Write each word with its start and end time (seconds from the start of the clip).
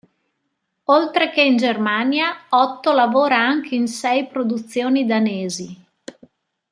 Oltre 0.85 1.29
che 1.29 1.43
in 1.43 1.57
Germania, 1.57 2.45
Otto 2.49 2.91
lavora 2.91 3.37
anche 3.37 3.75
in 3.75 3.87
sei 3.87 4.25
produzioni 4.25 5.05
danesi. 5.05 5.79